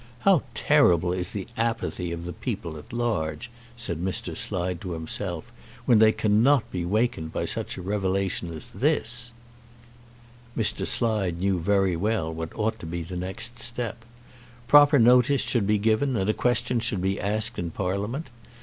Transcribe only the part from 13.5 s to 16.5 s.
step. Proper notice should be given and a